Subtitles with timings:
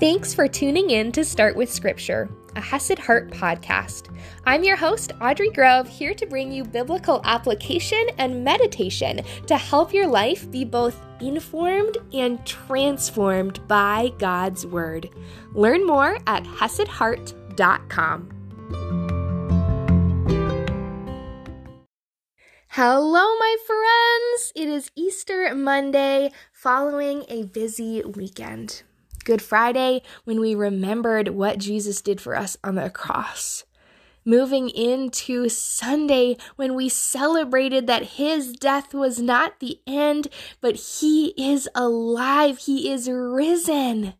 [0.00, 4.16] Thanks for tuning in to Start with Scripture, a Hesed Heart podcast.
[4.46, 9.92] I'm your host, Audrey Grove, here to bring you biblical application and meditation to help
[9.92, 15.10] your life be both informed and transformed by God's Word.
[15.54, 18.28] Learn more at HesedHeart.com.
[22.68, 24.52] Hello, my friends!
[24.54, 28.84] It is Easter Monday following a busy weekend.
[29.28, 33.64] Good Friday when we remembered what Jesus did for us on the cross.
[34.24, 40.28] Moving into Sunday when we celebrated that his death was not the end,
[40.62, 44.14] but he is alive, he is risen,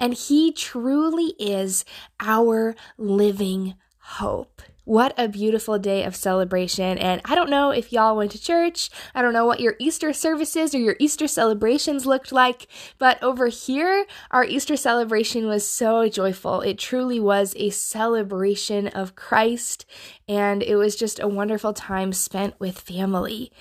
[0.00, 1.84] and he truly is
[2.18, 4.62] our living hope.
[4.90, 6.98] What a beautiful day of celebration.
[6.98, 8.90] And I don't know if y'all went to church.
[9.14, 12.66] I don't know what your Easter services or your Easter celebrations looked like.
[12.98, 16.62] But over here, our Easter celebration was so joyful.
[16.62, 19.86] It truly was a celebration of Christ.
[20.26, 23.52] And it was just a wonderful time spent with family.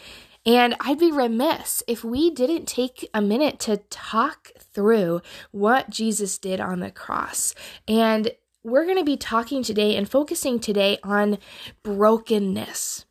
[0.48, 5.22] And I'd be remiss if we didn't take a minute to talk through
[5.52, 7.54] what Jesus did on the cross.
[7.88, 8.32] And
[8.64, 11.38] we're going to be talking today and focusing today on
[11.84, 13.06] brokenness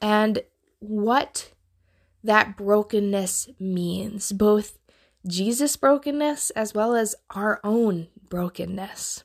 [0.00, 0.42] and
[0.78, 1.52] what
[2.22, 4.78] that brokenness means, both
[5.26, 9.24] Jesus' brokenness as well as our own brokenness.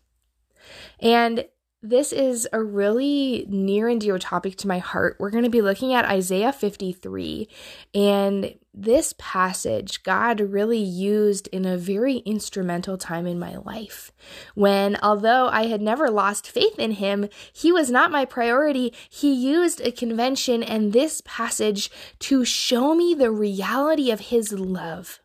[0.99, 1.45] And
[1.81, 5.15] this is a really near and dear topic to my heart.
[5.17, 7.47] We're going to be looking at Isaiah 53.
[7.93, 14.11] And this passage, God really used in a very instrumental time in my life.
[14.55, 18.93] When, although I had never lost faith in Him, He was not my priority.
[19.09, 25.21] He used a convention and this passage to show me the reality of His love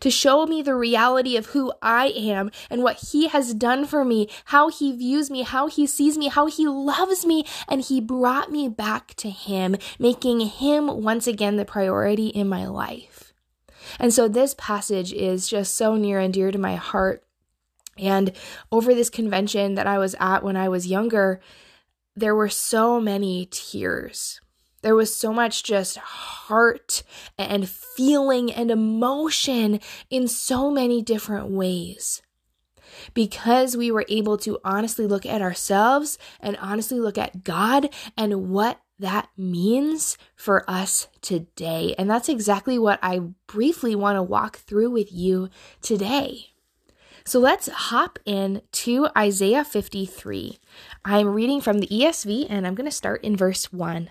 [0.00, 4.04] to show me the reality of who I am and what He has done for
[4.04, 8.00] me, how He views me, how He sees me, how He loves me, and He
[8.00, 13.32] brought me back to Him, making Him once again the priority in my life.
[13.98, 17.22] And so this passage is just so near and dear to my heart.
[17.98, 18.32] And
[18.72, 21.40] over this convention that I was at when I was younger,
[22.16, 24.40] there were so many tears
[24.84, 27.02] there was so much just heart
[27.38, 29.80] and feeling and emotion
[30.10, 32.20] in so many different ways.
[33.14, 38.50] Because we were able to honestly look at ourselves and honestly look at God and
[38.50, 41.94] what that means for us today.
[41.96, 45.48] And that's exactly what I briefly want to walk through with you
[45.80, 46.50] today.
[47.24, 50.58] So let's hop in to Isaiah 53.
[51.06, 54.10] I'm reading from the ESV and I'm going to start in verse 1.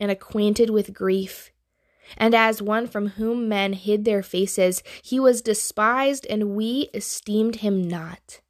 [0.00, 1.52] and acquainted with grief.
[2.16, 7.56] And as one from whom men hid their faces, he was despised, and we esteemed
[7.56, 8.40] him not.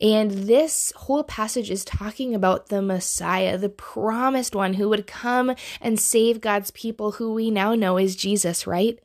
[0.00, 5.54] And this whole passage is talking about the Messiah, the promised one who would come
[5.80, 8.98] and save God's people, who we now know is Jesus, right?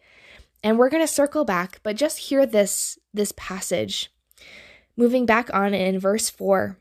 [0.64, 4.12] And we're going to circle back, but just hear this this passage.
[4.96, 6.78] Moving back on in verse 4.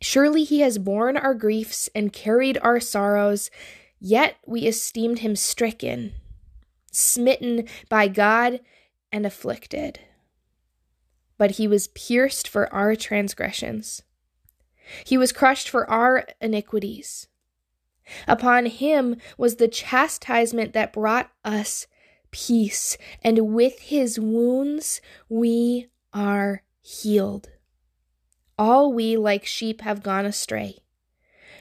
[0.00, 3.50] Surely he has borne our griefs and carried our sorrows.
[4.06, 6.12] Yet we esteemed him stricken,
[6.92, 8.60] smitten by God,
[9.10, 9.98] and afflicted.
[11.38, 14.02] But he was pierced for our transgressions,
[15.06, 17.28] he was crushed for our iniquities.
[18.28, 21.86] Upon him was the chastisement that brought us
[22.30, 27.48] peace, and with his wounds we are healed.
[28.58, 30.83] All we like sheep have gone astray.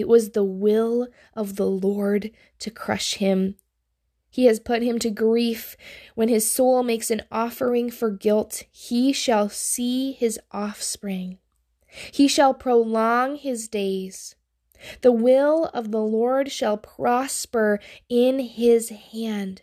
[0.00, 3.56] it was the will of the Lord to crush him.
[4.30, 5.76] He has put him to grief.
[6.14, 11.38] When his soul makes an offering for guilt, he shall see his offspring.
[12.12, 14.36] He shall prolong his days.
[15.02, 19.62] The will of the Lord shall prosper in his hand.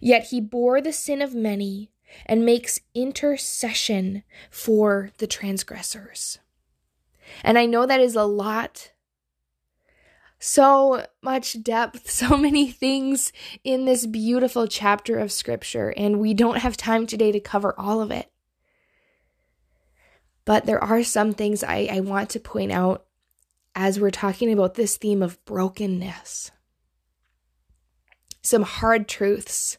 [0.00, 1.90] Yet he bore the sin of many
[2.26, 6.38] and makes intercession for the transgressors.
[7.42, 8.92] And I know that is a lot.
[10.38, 13.32] So much depth, so many things
[13.64, 18.00] in this beautiful chapter of scripture, and we don't have time today to cover all
[18.00, 18.30] of it.
[20.44, 23.06] But there are some things I, I want to point out
[23.74, 26.50] as we're talking about this theme of brokenness
[28.42, 29.78] some hard truths,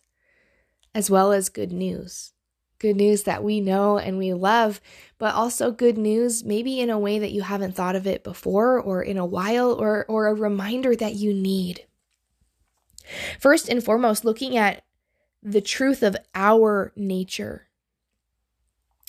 [0.96, 2.34] as well as good news.
[2.80, 4.82] Good news that we know and we love,
[5.18, 8.80] but also good news maybe in a way that you haven't thought of it before
[8.80, 11.86] or in a while or, or a reminder that you need.
[13.40, 14.84] First and foremost, looking at
[15.42, 17.68] the truth of our nature.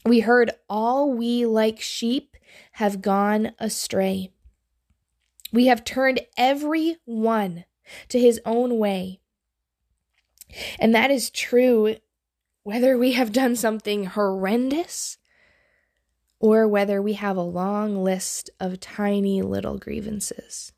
[0.05, 2.37] We heard all we like sheep
[2.73, 4.31] have gone astray.
[5.53, 7.65] We have turned every one
[8.09, 9.21] to his own way.
[10.79, 11.97] And that is true
[12.63, 15.19] whether we have done something horrendous
[16.41, 20.73] or whether we have a long list of tiny little grievances.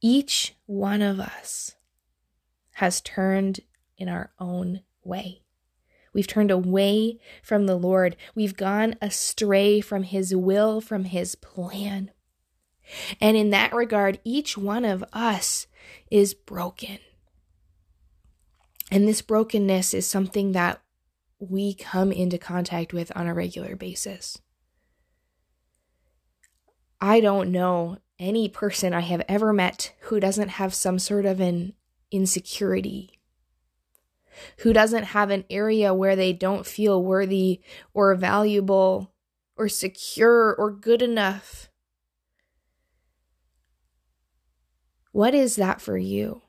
[0.00, 1.74] Each one of us
[2.74, 3.60] has turned
[3.96, 5.42] in our own way.
[6.12, 8.16] We've turned away from the Lord.
[8.34, 12.10] We've gone astray from His will, from His plan.
[13.20, 15.66] And in that regard, each one of us
[16.10, 16.98] is broken.
[18.90, 20.80] And this brokenness is something that
[21.38, 24.38] we come into contact with on a regular basis.
[27.00, 31.40] I don't know any person I have ever met who doesn't have some sort of
[31.40, 31.74] an
[32.10, 33.20] insecurity,
[34.58, 37.60] who doesn't have an area where they don't feel worthy
[37.92, 39.12] or valuable
[39.56, 41.68] or secure or good enough
[45.16, 46.42] What is that for you?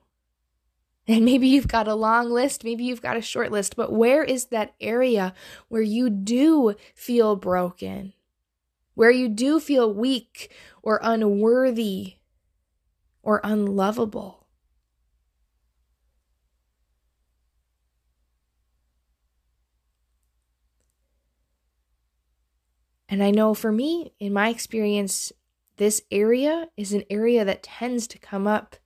[1.06, 4.22] And maybe you've got a long list, maybe you've got a short list, but where
[4.22, 5.32] is that area
[5.68, 8.12] where you do feel broken?
[8.92, 12.16] Where you do feel weak or unworthy
[13.22, 14.46] or unlovable?
[23.08, 25.32] And I know for me, in my experience,
[25.78, 28.76] this area is an area that tends to come up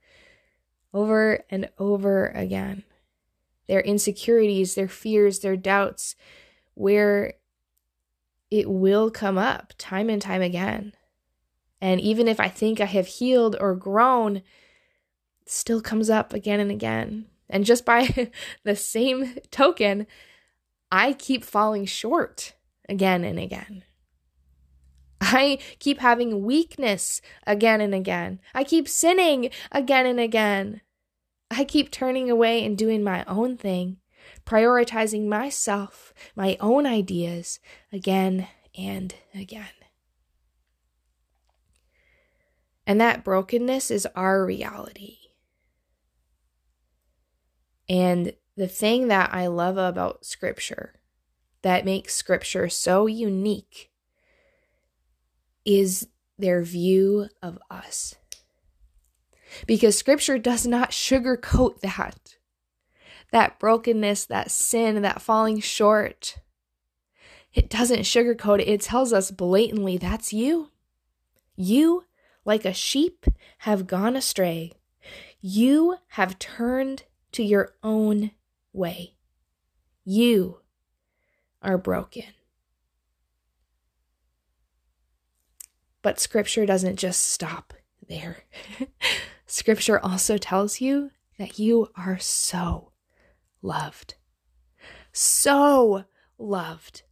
[0.94, 2.84] over and over again.
[3.66, 6.14] Their insecurities, their fears, their doubts,
[6.74, 7.34] where
[8.50, 10.92] it will come up time and time again.
[11.80, 14.42] And even if I think I have healed or grown,
[15.46, 17.26] still comes up again and again.
[17.48, 18.30] And just by
[18.64, 20.06] the same token,
[20.90, 22.54] I keep falling short
[22.88, 23.84] again and again.
[25.22, 28.40] I keep having weakness again and again.
[28.54, 30.80] I keep sinning again and again.
[31.48, 33.98] I keep turning away and doing my own thing,
[34.44, 37.60] prioritizing myself, my own ideas
[37.92, 39.68] again and again.
[42.84, 45.18] And that brokenness is our reality.
[47.88, 50.94] And the thing that I love about Scripture
[51.62, 53.91] that makes Scripture so unique
[55.64, 58.14] is their view of us.
[59.66, 62.36] Because scripture does not sugarcoat that.
[63.30, 66.38] That brokenness, that sin, that falling short.
[67.54, 68.68] It doesn't sugarcoat it.
[68.68, 70.70] It tells us blatantly that's you.
[71.54, 72.04] You,
[72.44, 73.26] like a sheep,
[73.58, 74.72] have gone astray.
[75.40, 78.30] You have turned to your own
[78.72, 79.16] way.
[80.04, 80.60] You
[81.62, 82.24] are broken.
[86.02, 87.72] But scripture doesn't just stop
[88.08, 88.44] there.
[89.46, 92.92] Scripture also tells you that you are so
[93.60, 94.14] loved.
[95.12, 96.04] So
[96.38, 97.02] loved.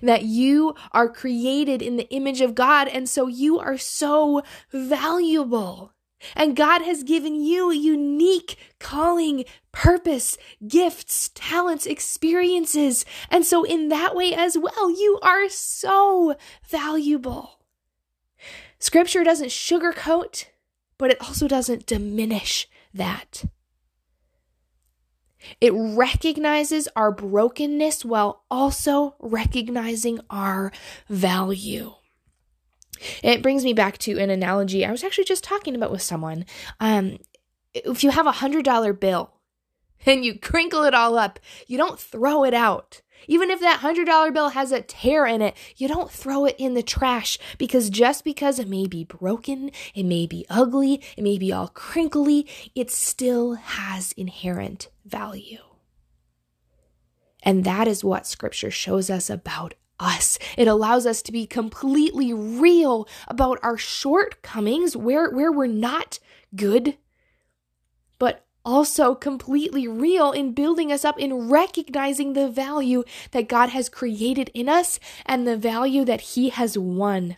[0.00, 5.92] That you are created in the image of God, and so you are so valuable.
[6.36, 13.04] And God has given you unique calling, purpose, gifts, talents, experiences.
[13.30, 17.63] And so, in that way as well, you are so valuable.
[18.84, 20.44] Scripture doesn't sugarcoat,
[20.98, 23.46] but it also doesn't diminish that.
[25.58, 30.70] It recognizes our brokenness while also recognizing our
[31.08, 31.94] value.
[33.22, 36.44] It brings me back to an analogy I was actually just talking about with someone.
[36.78, 37.16] Um,
[37.72, 39.32] if you have a hundred dollar bill
[40.04, 43.00] and you crinkle it all up, you don't throw it out.
[43.28, 46.56] Even if that hundred dollar bill has a tear in it, you don't throw it
[46.58, 51.22] in the trash because just because it may be broken, it may be ugly, it
[51.22, 55.58] may be all crinkly, it still has inherent value.
[57.42, 60.38] And that is what scripture shows us about us.
[60.56, 66.18] It allows us to be completely real about our shortcomings, where, where we're not
[66.56, 66.96] good,
[68.18, 73.88] but also completely real in building us up, in recognizing the value that God has
[73.88, 77.36] created in us and the value that He has won,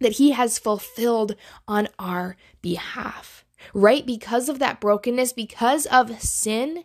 [0.00, 1.36] that He has fulfilled
[1.68, 3.44] on our behalf.
[3.74, 4.06] Right?
[4.06, 6.84] Because of that brokenness, because of sin,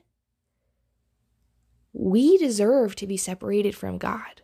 [1.93, 4.40] we deserve to be separated from God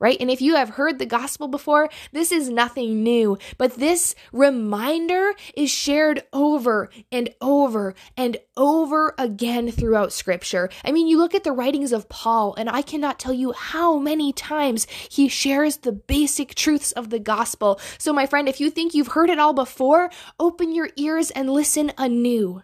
[0.00, 0.16] right?
[0.18, 5.34] And if you have heard the gospel before, this is nothing new, but this reminder
[5.54, 10.70] is shared over and over and over again throughout scripture.
[10.84, 13.98] I mean, you look at the writings of Paul, and I cannot tell you how
[13.98, 17.78] many times he shares the basic truths of the gospel.
[17.98, 21.50] So, my friend, if you think you've heard it all before, open your ears and
[21.50, 22.62] listen anew.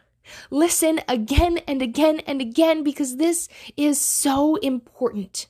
[0.51, 5.47] Listen again and again and again because this is so important.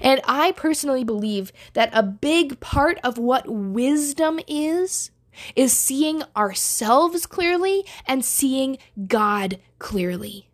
[0.00, 5.10] And I personally believe that a big part of what wisdom is,
[5.56, 10.48] is seeing ourselves clearly and seeing God clearly.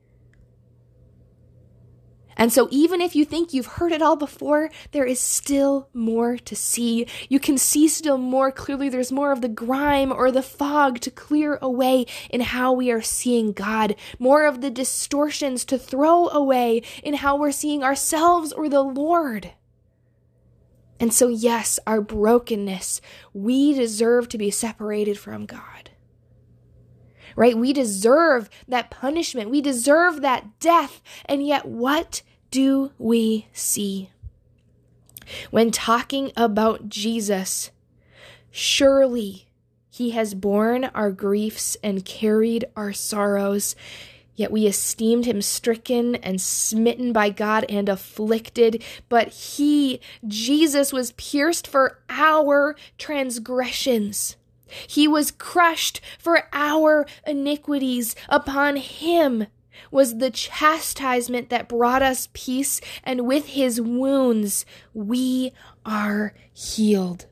[2.38, 6.38] And so, even if you think you've heard it all before, there is still more
[6.38, 7.06] to see.
[7.28, 8.88] You can see still more clearly.
[8.88, 13.02] There's more of the grime or the fog to clear away in how we are
[13.02, 18.68] seeing God, more of the distortions to throw away in how we're seeing ourselves or
[18.68, 19.50] the Lord.
[21.00, 23.00] And so, yes, our brokenness,
[23.32, 25.90] we deserve to be separated from God
[27.36, 27.56] right?
[27.56, 29.48] We deserve that punishment.
[29.48, 31.00] We deserve that death.
[31.24, 34.10] And yet, what do we see?
[35.50, 37.70] When talking about Jesus,
[38.50, 39.48] surely
[39.90, 43.76] he has borne our griefs and carried our sorrows.
[44.34, 48.84] Yet we esteemed him stricken and smitten by God and afflicted.
[49.08, 54.36] But he, Jesus, was pierced for our transgressions.
[54.86, 58.14] He was crushed for our iniquities.
[58.28, 59.48] Upon him
[59.90, 65.52] was the chastisement that brought us peace, and with his wounds we
[65.84, 67.26] are healed.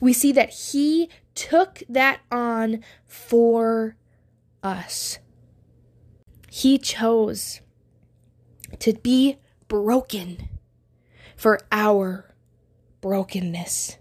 [0.00, 3.96] We see that he took that on for
[4.62, 5.18] us.
[6.50, 7.60] He chose
[8.78, 9.38] to be
[9.68, 10.48] broken
[11.36, 12.34] for our
[13.00, 13.96] brokenness.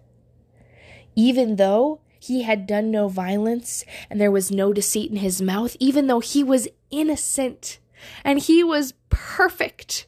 [1.16, 5.78] Even though he had done no violence and there was no deceit in his mouth,
[5.80, 7.80] even though he was innocent
[8.24, 10.08] and he was perfect.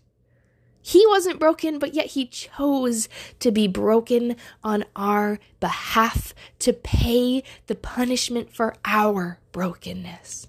[0.81, 3.07] He wasn't broken, but yet he chose
[3.39, 10.47] to be broken on our behalf to pay the punishment for our brokenness.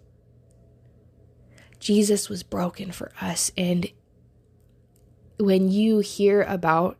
[1.79, 3.51] Jesus was broken for us.
[3.59, 3.91] And
[5.39, 6.97] when you hear about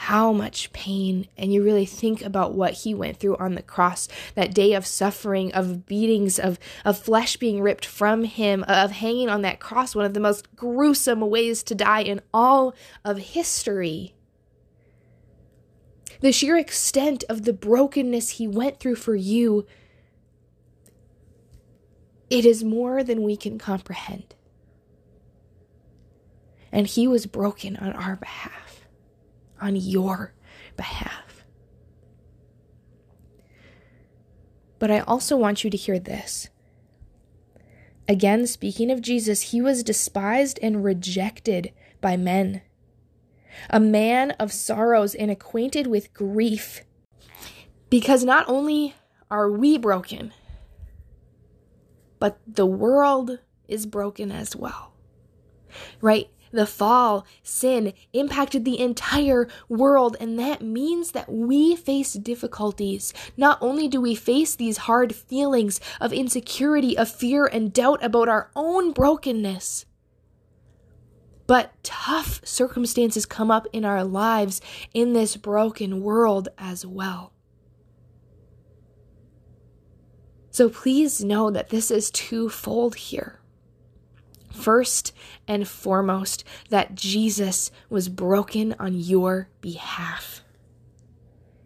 [0.00, 4.08] how much pain, and you really think about what he went through on the cross,
[4.34, 9.28] that day of suffering, of beatings, of, of flesh being ripped from him, of hanging
[9.28, 14.14] on that cross, one of the most gruesome ways to die in all of history.
[16.22, 19.66] The sheer extent of the brokenness he went through for you,
[22.30, 24.34] it is more than we can comprehend.
[26.72, 28.69] And he was broken on our behalf
[29.60, 30.34] on your
[30.76, 31.44] behalf.
[34.78, 36.48] But I also want you to hear this.
[38.08, 42.62] Again, speaking of Jesus, he was despised and rejected by men.
[43.68, 46.82] A man of sorrows and acquainted with grief.
[47.90, 48.94] Because not only
[49.30, 50.32] are we broken,
[52.18, 53.38] but the world
[53.68, 54.92] is broken as well.
[56.00, 56.30] Right?
[56.52, 63.14] The fall, sin impacted the entire world, and that means that we face difficulties.
[63.36, 68.28] Not only do we face these hard feelings of insecurity, of fear, and doubt about
[68.28, 69.86] our own brokenness,
[71.46, 74.60] but tough circumstances come up in our lives
[74.94, 77.32] in this broken world as well.
[80.52, 83.39] So please know that this is twofold here.
[84.60, 85.12] First
[85.48, 90.42] and foremost, that Jesus was broken on your behalf.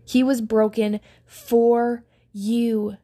[0.04, 2.96] He was broken for you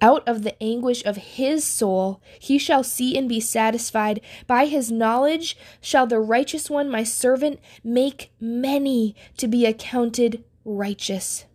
[0.00, 4.20] out of the anguish of his soul he shall see and be satisfied.
[4.46, 11.46] By his knowledge shall the righteous one, my servant, make many to be accounted righteous.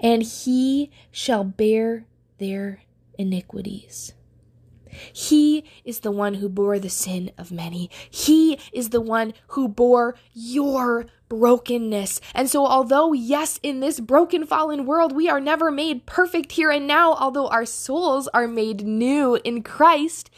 [0.00, 2.06] And he shall bear
[2.38, 2.82] their
[3.18, 4.14] iniquities.
[5.12, 7.90] He is the one who bore the sin of many.
[8.10, 12.20] He is the one who bore your brokenness.
[12.34, 16.70] And so, although, yes, in this broken, fallen world, we are never made perfect here
[16.70, 20.30] and now, although our souls are made new in Christ,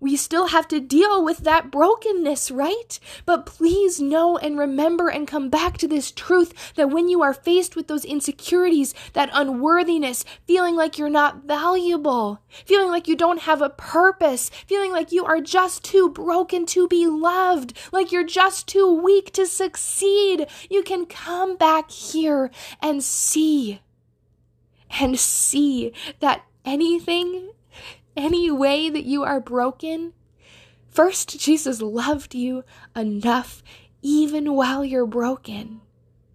[0.00, 2.98] we still have to deal with that brokenness, right?
[3.26, 7.34] But please know and remember and come back to this truth that when you are
[7.34, 13.42] faced with those insecurities, that unworthiness, feeling like you're not valuable, feeling like you don't
[13.42, 18.24] have a purpose, feeling like you are just too broken to be loved, like you're
[18.24, 23.80] just too weak to succeed, you can come back here and see
[24.98, 27.52] and see that anything
[28.16, 30.12] any way that you are broken,
[30.88, 32.64] first, Jesus loved you
[32.94, 33.62] enough,
[34.02, 35.80] even while you're broken,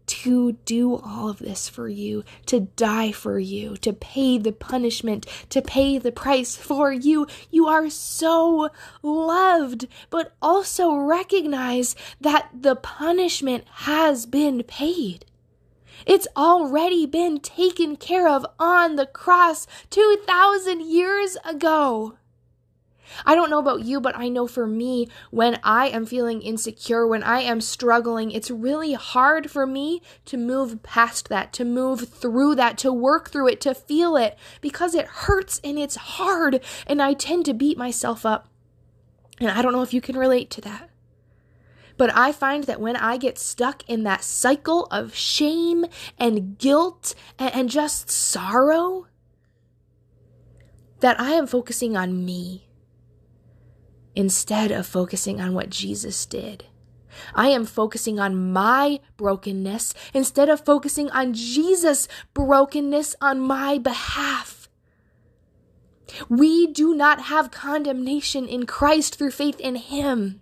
[0.08, 5.26] to do all of this for you, to die for you, to pay the punishment,
[5.50, 7.28] to pay the price for you.
[7.50, 8.70] You are so
[9.02, 15.26] loved, but also recognize that the punishment has been paid.
[16.06, 22.18] It's already been taken care of on the cross 2,000 years ago.
[23.26, 27.08] I don't know about you, but I know for me, when I am feeling insecure,
[27.08, 32.10] when I am struggling, it's really hard for me to move past that, to move
[32.10, 36.62] through that, to work through it, to feel it, because it hurts and it's hard,
[36.88, 38.50] and I tend to beat myself up.
[39.40, 40.90] And I don't know if you can relate to that.
[41.98, 45.86] But I find that when I get stuck in that cycle of shame
[46.18, 49.08] and guilt and, and just sorrow,
[51.00, 52.68] that I am focusing on me
[54.16, 56.66] instead of focusing on what Jesus did.
[57.34, 64.70] I am focusing on my brokenness instead of focusing on Jesus' brokenness on my behalf.
[66.30, 70.42] We do not have condemnation in Christ through faith in Him.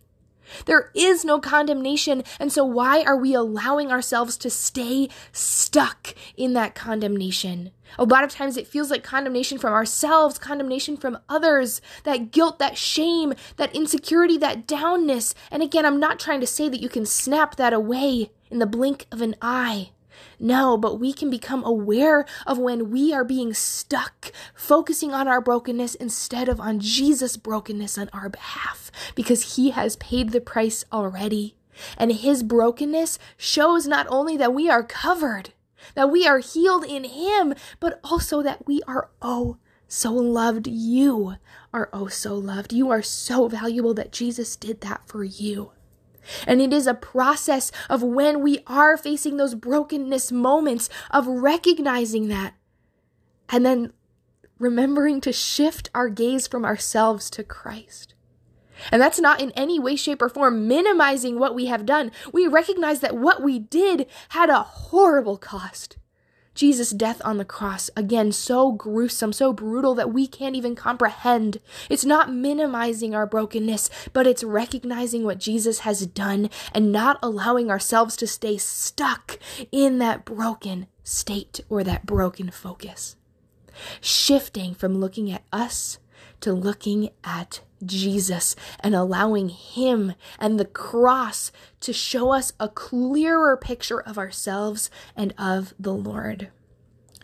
[0.66, 2.24] There is no condemnation.
[2.40, 7.72] And so, why are we allowing ourselves to stay stuck in that condemnation?
[7.98, 12.60] A lot of times it feels like condemnation from ourselves, condemnation from others, that guilt,
[12.60, 15.34] that shame, that insecurity, that downness.
[15.52, 18.66] And again, I'm not trying to say that you can snap that away in the
[18.66, 19.92] blink of an eye.
[20.40, 25.42] No, but we can become aware of when we are being stuck, focusing on our
[25.42, 30.86] brokenness instead of on Jesus' brokenness on our behalf, because he has paid the price
[30.92, 31.56] already.
[31.98, 35.54] And his brokenness shows not only that we are covered,
[35.96, 40.68] that we are healed in him, but also that we are oh so loved.
[40.68, 41.36] You
[41.74, 42.74] are oh so loved.
[42.74, 45.72] You are so valuable that Jesus did that for you.
[46.48, 52.28] And it is a process of when we are facing those brokenness moments of recognizing
[52.30, 52.54] that
[53.50, 53.94] and then
[54.60, 58.14] remembering to shift our gaze from ourselves to Christ.
[58.92, 62.12] And that's not in any way, shape, or form minimizing what we have done.
[62.32, 65.98] We recognize that what we did had a horrible cost.
[66.54, 71.60] Jesus' death on the cross, again, so gruesome, so brutal that we can't even comprehend.
[71.90, 77.72] It's not minimizing our brokenness, but it's recognizing what Jesus has done and not allowing
[77.72, 79.40] ourselves to stay stuck
[79.72, 83.16] in that broken state or that broken focus.
[84.00, 85.98] Shifting from looking at us
[86.44, 91.52] to looking at Jesus and allowing Him and the cross
[91.82, 96.50] to show us a clearer picture of ourselves and of the Lord.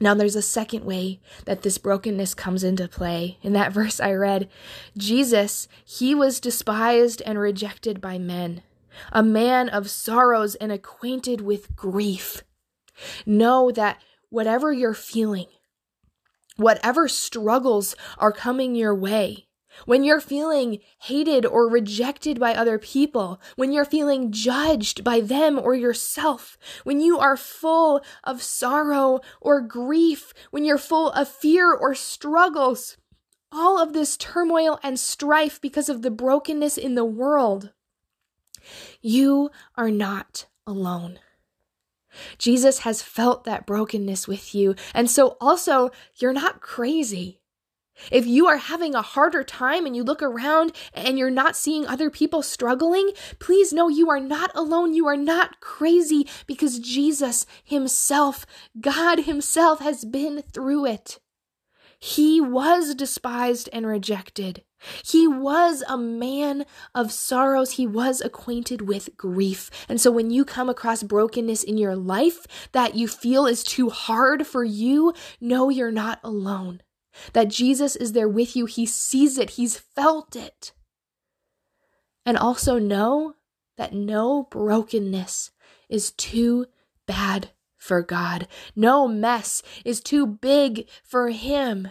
[0.02, 3.38] Now, there's a second way that this brokenness comes into play.
[3.42, 4.50] In that verse I read,
[4.98, 8.64] Jesus, he was despised and rejected by men,
[9.12, 12.44] a man of sorrows and acquainted with grief.
[13.26, 15.48] Know that whatever you're feeling,
[16.60, 19.48] whatever struggles are coming your way,
[19.86, 25.58] when you're feeling hated or rejected by other people, when you're feeling judged by them
[25.58, 31.74] or yourself, when you are full of sorrow or grief, when you're full of fear
[31.74, 32.98] or struggles,
[33.52, 37.72] all of this turmoil and strife because of the brokenness in the world,
[39.02, 41.20] you are not alone.
[42.38, 44.76] Jesus has felt that brokenness with you.
[44.94, 47.40] And so also, you're not crazy.
[48.12, 51.86] If you are having a harder time and you look around and you're not seeing
[51.86, 54.94] other people struggling, please know you are not alone.
[54.94, 58.46] You are not crazy because Jesus Himself,
[58.80, 61.20] God Himself, has been through it.
[62.00, 64.64] He was despised and rejected.
[65.04, 66.66] He was a man
[66.96, 67.72] of sorrows.
[67.72, 69.70] He was acquainted with grief.
[69.90, 73.90] And so when you come across brokenness in your life that you feel is too
[73.90, 76.82] hard for you, know you're not alone
[77.34, 78.66] that Jesus is there with you.
[78.66, 80.72] He sees it, He's felt it.
[82.26, 83.36] And also know
[83.78, 85.52] that no brokenness
[85.90, 86.68] is too
[87.08, 88.48] bad for God.
[88.76, 91.90] No mess is too big for Him.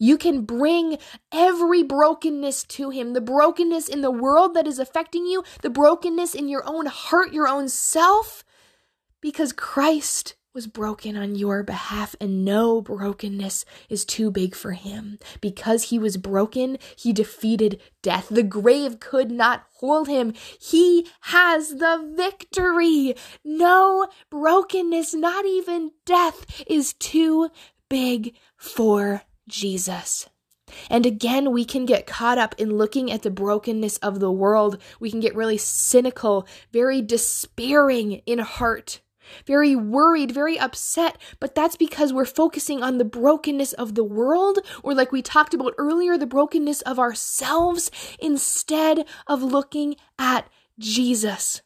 [0.00, 0.96] You can bring
[1.30, 6.34] every brokenness to Him the brokenness in the world that is affecting you, the brokenness
[6.34, 8.42] in your own heart, your own self,
[9.20, 15.18] because Christ was broken on your behalf, and no brokenness is too big for him.
[15.40, 18.28] Because he was broken, he defeated death.
[18.30, 20.32] The grave could not hold him.
[20.58, 23.14] He has the victory.
[23.44, 27.50] No brokenness, not even death, is too
[27.88, 30.28] big for Jesus.
[30.88, 34.78] And again, we can get caught up in looking at the brokenness of the world.
[35.00, 39.00] We can get really cynical, very despairing in heart
[39.46, 44.58] very worried, very upset, but that's because we're focusing on the brokenness of the world,
[44.82, 51.62] or like we talked about earlier, the brokenness of ourselves, instead of looking at Jesus,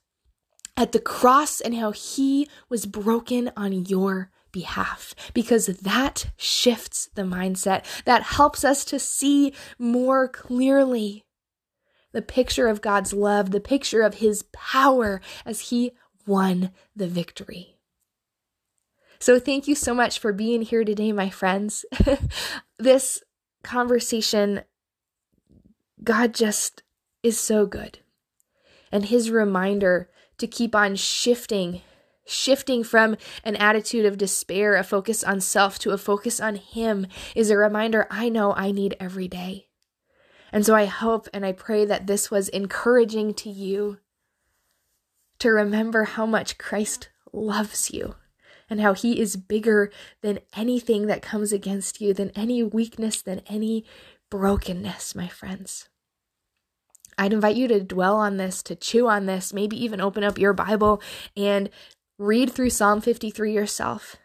[0.76, 7.22] at the cross, and how he was broken on your behalf because that shifts the
[7.22, 7.84] mindset.
[8.06, 11.24] That helps us to see more clearly
[12.12, 15.92] the picture of God's love, the picture of his power as he
[16.26, 17.76] won the victory.
[19.18, 21.84] So, thank you so much for being here today, my friends.
[22.78, 23.22] this
[23.62, 24.62] conversation,
[26.02, 26.82] God just
[27.22, 27.98] is so good.
[28.92, 31.80] And his reminder to keep on shifting,
[32.26, 37.06] shifting from an attitude of despair, a focus on self, to a focus on him,
[37.34, 39.68] is a reminder I know I need every day.
[40.52, 43.98] And so I hope and I pray that this was encouraging to you
[45.40, 48.14] to remember how much Christ loves you
[48.70, 49.90] and how he is bigger
[50.22, 53.84] than anything that comes against you, than any weakness, than any
[54.30, 55.88] brokenness, my friends.
[57.16, 60.38] I'd invite you to dwell on this, to chew on this, maybe even open up
[60.38, 61.00] your Bible
[61.36, 61.70] and
[62.18, 64.16] read through Psalm 53 yourself.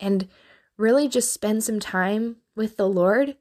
[0.00, 0.28] And
[0.76, 3.36] really just spend some time with the Lord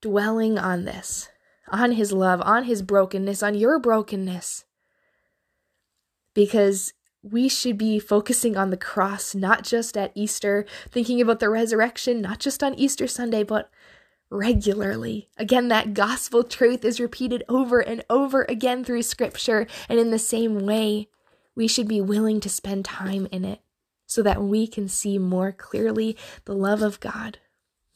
[0.00, 1.28] dwelling on this,
[1.70, 4.64] on his love, on his brokenness, on your brokenness
[6.38, 11.50] because we should be focusing on the cross, not just at Easter, thinking about the
[11.50, 13.68] resurrection, not just on Easter Sunday, but
[14.30, 15.28] regularly.
[15.36, 19.66] Again, that gospel truth is repeated over and over again through scripture.
[19.88, 21.08] And in the same way,
[21.58, 23.60] we should be willing to spend time in it
[24.06, 27.40] so that we can see more clearly the love of God,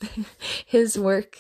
[0.67, 1.39] His work,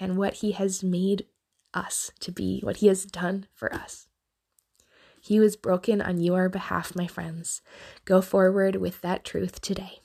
[0.00, 1.26] and what He has made
[1.74, 4.08] us to be, what He has done for us.
[5.20, 7.60] He was broken on your behalf, my friends.
[8.06, 10.01] Go forward with that truth today.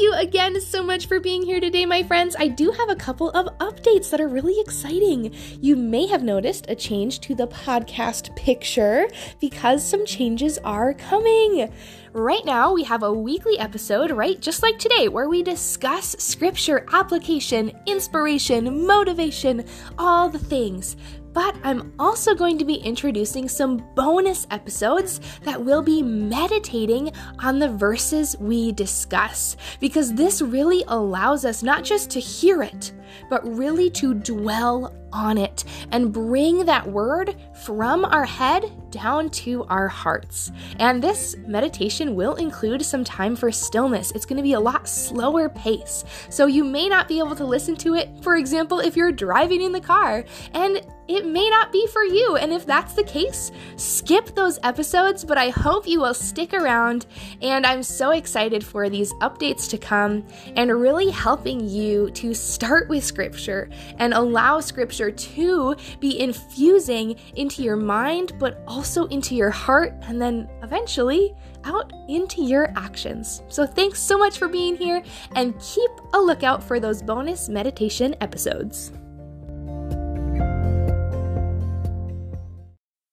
[0.00, 2.34] You again so much for being here today, my friends.
[2.38, 5.34] I do have a couple of updates that are really exciting.
[5.60, 9.08] You may have noticed a change to the podcast picture
[9.40, 11.70] because some changes are coming.
[12.12, 14.40] Right now, we have a weekly episode, right?
[14.40, 19.64] Just like today, where we discuss scripture application, inspiration, motivation,
[19.98, 20.96] all the things.
[21.32, 27.58] But I'm also going to be introducing some bonus episodes that will be meditating on
[27.58, 32.92] the verses we discuss, because this really allows us not just to hear it,
[33.28, 39.64] but really to dwell on it and bring that word from our head down to
[39.64, 40.50] our hearts.
[40.78, 44.12] And this meditation will include some time for stillness.
[44.12, 46.04] It's going to be a lot slower pace.
[46.28, 49.62] So you may not be able to listen to it, for example, if you're driving
[49.62, 50.24] in the car.
[50.54, 52.36] And it may not be for you.
[52.36, 57.06] And if that's the case, skip those episodes, but I hope you will stick around.
[57.42, 62.88] And I'm so excited for these updates to come and really helping you to start
[62.88, 69.50] with Scripture and allow Scripture to be infusing into your mind, but also into your
[69.50, 71.34] heart, and then eventually
[71.64, 73.42] out into your actions.
[73.48, 75.02] So, thanks so much for being here,
[75.34, 78.92] and keep a lookout for those bonus meditation episodes.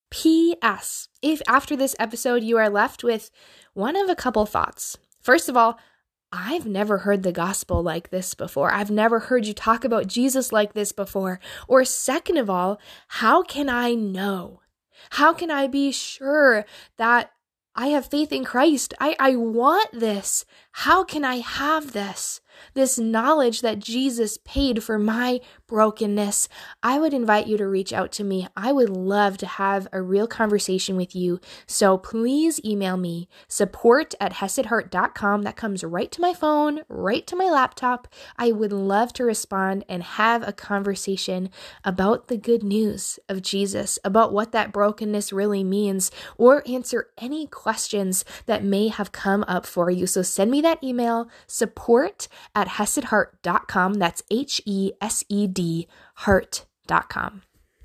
[0.09, 1.09] P.S.
[1.21, 3.29] If after this episode you are left with
[3.73, 4.97] one of a couple thoughts.
[5.21, 5.77] First of all,
[6.31, 8.71] I've never heard the gospel like this before.
[8.71, 11.39] I've never heard you talk about Jesus like this before.
[11.67, 14.61] Or, second of all, how can I know?
[15.11, 16.65] How can I be sure
[16.97, 17.31] that
[17.75, 18.93] I have faith in Christ?
[18.99, 20.43] I, I want this.
[20.71, 22.41] How can I have this?
[22.73, 26.49] This knowledge that Jesus paid for my brokenness,
[26.81, 28.47] I would invite you to reach out to me.
[28.55, 31.39] I would love to have a real conversation with you.
[31.65, 35.41] So please email me support at hesedheart.com.
[35.43, 38.07] That comes right to my phone, right to my laptop.
[38.37, 41.49] I would love to respond and have a conversation
[41.83, 47.47] about the good news of Jesus, about what that brokenness really means, or answer any
[47.47, 50.07] questions that may have come up for you.
[50.07, 53.95] So send me that email, support at hesedheart.com.
[53.95, 57.43] That's H E S E D heart.com.